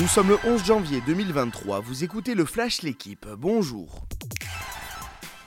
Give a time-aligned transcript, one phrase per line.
[0.00, 4.06] Nous sommes le 11 janvier 2023, vous écoutez le Flash L'équipe, bonjour.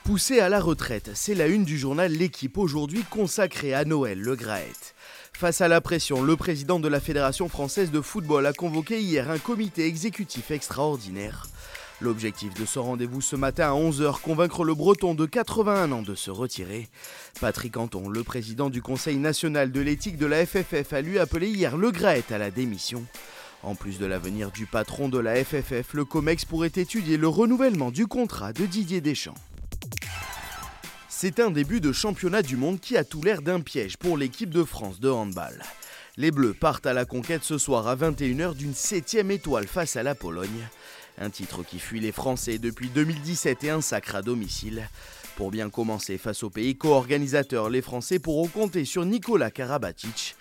[0.04, 4.36] Poussé à la retraite, c'est la une du journal L'équipe aujourd'hui consacrée à Noël Le
[4.36, 4.94] Graët.
[5.34, 9.32] Face à la pression, le président de la Fédération française de football a convoqué hier
[9.32, 11.48] un comité exécutif extraordinaire.
[12.00, 16.14] L'objectif de ce rendez-vous ce matin à 11h, convaincre le Breton de 81 ans de
[16.14, 16.88] se retirer.
[17.42, 21.48] Patrick Anton, le président du Conseil national de l'éthique de la FFF, a lui appelé
[21.48, 23.06] hier Le Graët à la démission.
[23.66, 27.90] En plus de l'avenir du patron de la FFF, le COMEX pourrait étudier le renouvellement
[27.90, 29.34] du contrat de Didier Deschamps.
[31.10, 34.52] C'est un début de championnat du monde qui a tout l'air d'un piège pour l'équipe
[34.52, 35.64] de France de handball.
[36.16, 40.04] Les Bleus partent à la conquête ce soir à 21h d'une septième étoile face à
[40.04, 40.68] la Pologne.
[41.18, 44.88] Un titre qui fuit les Français depuis 2017 et un sacre à domicile.
[45.38, 50.36] Pour bien commencer face au pays co-organisateur, les Français pourront compter sur Nicolas Karabatic.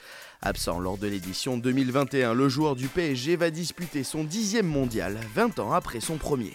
[0.46, 5.58] Absent lors de l'édition 2021, le joueur du PSG va disputer son dixième mondial, 20
[5.58, 6.52] ans après son premier.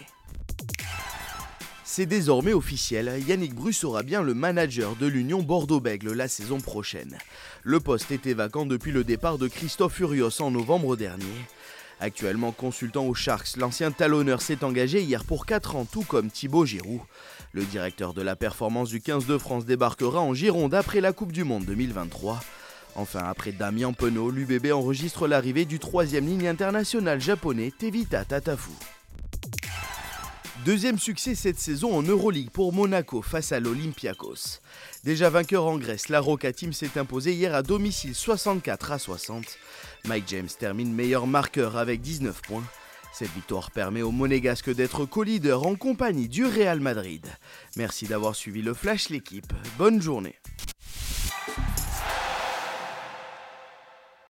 [1.82, 7.18] C'est désormais officiel, Yannick Bru sera bien le manager de l'Union Bordeaux-Bègle la saison prochaine.
[7.64, 11.24] Le poste était vacant depuis le départ de Christophe Furios en novembre dernier.
[11.98, 16.64] Actuellement consultant aux Sharks, l'ancien talonneur s'est engagé hier pour 4 ans, tout comme Thibaut
[16.64, 17.00] Giroud.
[17.52, 21.32] Le directeur de la performance du 15 de France débarquera en Gironde après la Coupe
[21.32, 22.40] du Monde 2023.
[22.96, 28.72] Enfin, après Damien Penaud, l'UBB enregistre l'arrivée du troisième ligne international japonais Tevita Tatafu.
[30.64, 34.60] Deuxième succès cette saison en Euroleague pour Monaco face à l'Olympiakos.
[35.04, 39.44] Déjà vainqueur en Grèce, la Roca Team s'est imposée hier à domicile 64 à 60.
[40.06, 42.64] Mike James termine meilleur marqueur avec 19 points.
[43.14, 47.26] Cette victoire permet aux Monégasques d'être co-leader en compagnie du Real Madrid.
[47.76, 49.52] Merci d'avoir suivi le Flash l'équipe.
[49.78, 50.36] Bonne journée.